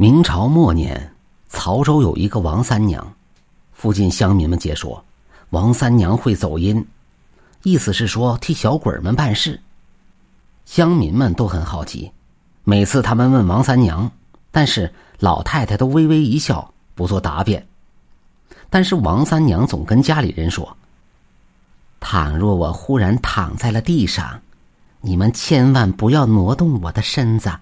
[0.00, 1.12] 明朝末年，
[1.50, 3.06] 曹州有一个王三娘，
[3.70, 5.04] 附近乡民们皆说，
[5.50, 6.82] 王三娘会走阴，
[7.64, 9.60] 意思是说替小鬼们办事。
[10.64, 12.10] 乡民们都很好奇，
[12.64, 14.10] 每次他们问王三娘，
[14.50, 17.66] 但是老太太都微微一笑，不做答辩。
[18.70, 20.78] 但是王三娘总跟家里人说
[22.00, 24.40] ：“倘若我忽然躺在了地上，
[25.02, 27.52] 你们千万不要挪动我的身子。”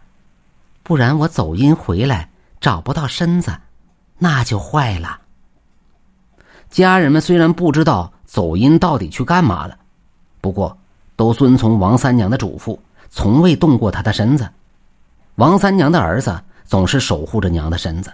[0.88, 2.30] 不然我走阴回来
[2.62, 3.54] 找不到身子，
[4.16, 5.20] 那就坏了。
[6.70, 9.76] 家人们虽然不知道走阴到底去干嘛了，
[10.40, 10.78] 不过
[11.14, 12.78] 都遵从王三娘的嘱咐，
[13.10, 14.48] 从未动过她的身子。
[15.34, 18.10] 王三娘的儿子总是守护着娘的身子。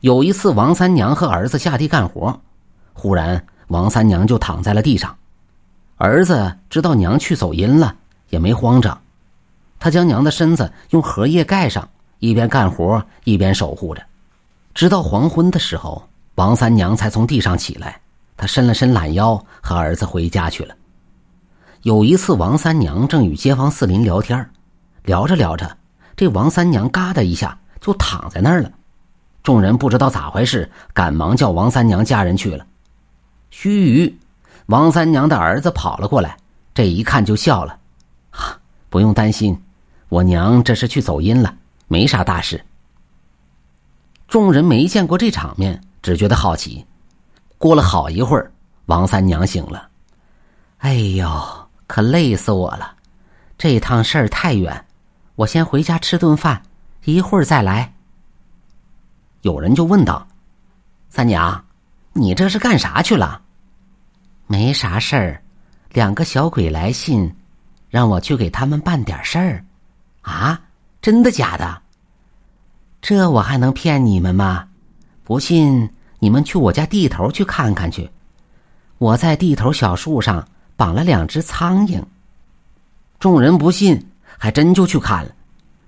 [0.00, 2.40] 有一次，王三娘和儿子下地干活，
[2.94, 5.14] 忽然王三娘就躺在了地上。
[5.98, 7.94] 儿子知道娘去走阴了，
[8.30, 8.98] 也没慌张。
[9.84, 11.86] 他将娘的身子用荷叶盖上，
[12.18, 14.02] 一边干活一边守护着，
[14.72, 18.00] 直到黄昏的时候，王三娘才从地上起来。
[18.34, 20.74] 她伸了伸懒腰，和儿子回家去了。
[21.82, 24.48] 有一次，王三娘正与街坊四邻聊天，
[25.02, 25.76] 聊着聊着，
[26.16, 28.72] 这王三娘嘎的一下就躺在那儿了。
[29.42, 32.64] 众人不知道咋回事，赶忙叫王三娘家人去了。
[33.50, 34.14] 须臾，
[34.64, 36.38] 王三娘的儿子跑了过来，
[36.72, 37.78] 这一看就笑了
[38.32, 38.58] ：“啊，
[38.88, 39.54] 不用担心。”
[40.08, 41.56] 我娘这是去走阴了，
[41.88, 42.64] 没啥大事。
[44.28, 46.84] 众人没见过这场面，只觉得好奇。
[47.58, 48.52] 过了好一会儿，
[48.86, 49.88] 王三娘醒了。
[50.78, 52.94] 哎呦，可累死我了！
[53.56, 54.84] 这趟事儿太远，
[55.36, 56.62] 我先回家吃顿饭，
[57.04, 57.94] 一会儿再来。
[59.42, 60.26] 有人就问道
[61.08, 61.64] ：“三娘，
[62.12, 63.40] 你这是干啥去了？”
[64.46, 65.42] 没啥事儿，
[65.92, 67.34] 两个小鬼来信，
[67.88, 69.64] 让我去给他们办点事儿。
[70.24, 70.60] 啊，
[71.00, 71.80] 真的假的？
[73.00, 74.66] 这我还能骗你们吗？
[75.22, 78.10] 不信你们去我家地头去看看去。
[78.98, 80.46] 我在地头小树上
[80.76, 82.02] 绑了两只苍蝇。
[83.18, 85.30] 众人不信，还真就去看了。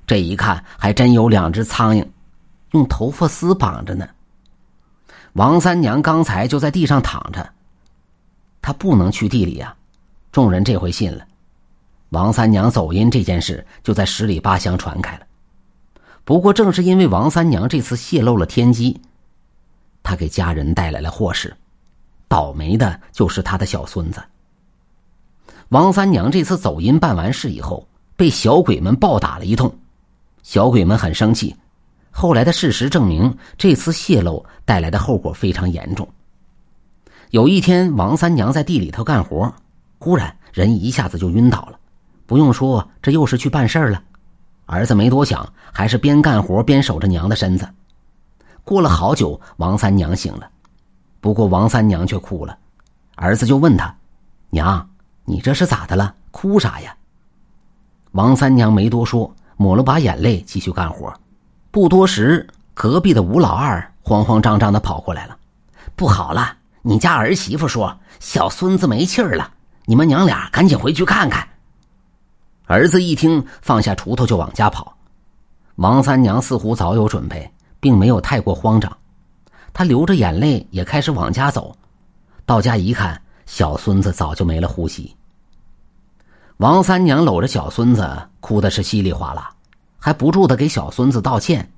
[0.07, 2.07] 这一看，还真有两只苍蝇，
[2.73, 4.07] 用头发丝绑着呢。
[5.33, 7.47] 王三娘刚才就在地上躺着，
[8.63, 9.75] 她不能去地里呀。
[10.33, 11.27] 众人这回信了。
[12.11, 15.27] 王三娘走阴这件事就在十里八乡传开了。
[16.25, 19.01] 不过，正是因为王三娘这次泄露了天机，
[20.03, 21.57] 她给家人带来了祸事，
[22.29, 24.21] 倒霉的就是她的小孙子。
[25.71, 27.87] 王三娘这次走阴办完事以后，
[28.17, 29.73] 被小鬼们暴打了一通，
[30.43, 31.55] 小鬼们很生气。
[32.11, 36.09] 后来的事实证明，这次泄露带来的后果非常严重。
[37.31, 39.53] 有一天，王三娘在地里头干活，
[39.99, 41.79] 忽然人一下子就晕倒了。
[42.27, 44.03] 不用说，这又是去办事儿了。
[44.67, 47.69] 儿子没多想，还是边干活边守着娘的身子。
[48.65, 50.51] 过了好久，王三娘醒了，
[51.21, 52.59] 不过王三娘却哭了。
[53.15, 53.95] 儿子就问他
[54.51, 54.85] ：“娘，
[55.25, 56.13] 你这是咋的了？
[56.33, 56.95] 哭啥呀？”
[58.11, 61.13] 王三娘没多说，抹了把眼泪，继续干活。
[61.71, 62.45] 不多时，
[62.75, 65.37] 隔壁的吴老二慌慌张张的跑过来了
[65.95, 69.49] ：“不好了，你家儿媳妇说小孙子没气儿了，
[69.85, 71.47] 你们娘俩赶紧回去看看。”
[72.67, 74.97] 儿子一听，放下锄头就往家跑。
[75.77, 78.95] 王三娘似乎早有准备，并没有太过慌张。
[79.73, 81.77] 她流着眼泪也开始往家走。
[82.45, 85.15] 到家一看，小孙子早就没了呼吸。
[86.57, 88.09] 王三娘搂着小孙子，
[88.41, 89.51] 哭的是稀里哗啦，
[89.99, 91.71] 还不住的给小孙子道歉：“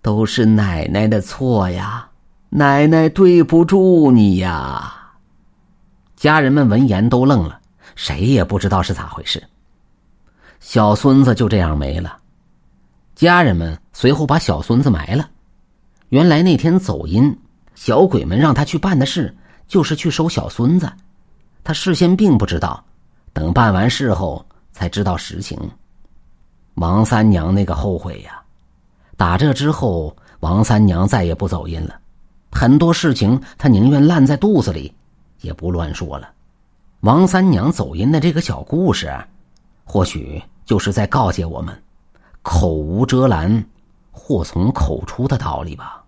[0.00, 2.08] 都是奶奶的错呀，
[2.48, 5.12] 奶奶对不住你呀。”
[6.16, 7.60] 家人们闻言都愣了，
[7.94, 9.42] 谁也不知道是咋回事。
[10.68, 12.18] 小孙子就这样没了，
[13.14, 15.30] 家人们随后把小孙子埋了。
[16.08, 17.38] 原来那天走阴，
[17.76, 19.32] 小鬼们让他去办的事，
[19.68, 20.92] 就是去收小孙子。
[21.62, 22.84] 他事先并不知道，
[23.32, 25.56] 等办完事后才知道实情。
[26.74, 28.42] 王三娘那个后悔呀！
[29.16, 31.96] 打这之后，王三娘再也不走阴了，
[32.50, 34.92] 很多事情她宁愿烂在肚子里，
[35.42, 36.28] 也不乱说了。
[37.02, 39.08] 王三娘走阴的这个小故事。
[39.88, 41.82] 或许就是在告诫我们：
[42.42, 43.64] 口无遮拦，
[44.10, 46.04] 祸从口出的道理吧。